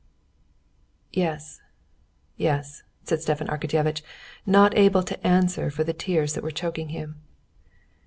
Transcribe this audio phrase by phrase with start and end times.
[1.13, 1.61] "Yes,
[2.35, 4.01] yes...." said Stepan Arkadyevitch,
[4.47, 7.21] not able to answer for the tears that were choking him.